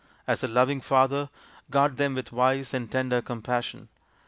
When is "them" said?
1.97-2.15